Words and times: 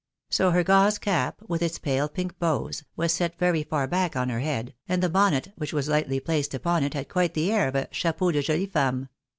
So 0.31 0.49
her 0.49 0.63
gauze 0.63 0.97
cap, 0.97 1.39
with 1.47 1.61
its 1.61 1.77
pale 1.77 2.09
pink 2.09 2.39
bows, 2.39 2.83
was 2.95 3.13
set 3.13 3.37
very 3.37 3.61
far 3.61 3.85
back 3.85 4.15
on 4.15 4.29
her 4.29 4.39
head, 4.39 4.73
and 4.89 5.03
the 5.03 5.09
bonnet 5.09 5.53
which 5.57 5.73
was 5.73 5.89
lightly 5.89 6.19
placed 6.19 6.55
upon 6.55 6.83
it 6.83 6.95
had 6.95 7.07
quite 7.07 7.35
the 7.35 7.51
air 7.51 7.67
of 7.67 7.75
a 7.75 7.87
chapeau 7.91 8.31
de 8.31 8.41
jolie 8.41 8.65
femme. 8.65 9.09